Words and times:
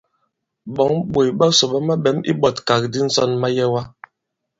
Ɓɔ̌ŋ 0.75 0.93
ɓòt 1.13 1.27
ɓasò 1.39 1.65
ɓa 1.71 1.79
maɓɛ̀m 1.87 2.17
iɓɔ̀tkàgàdi 2.31 2.99
ǹsɔn 3.07 3.31
mayɛwa. 3.41 3.81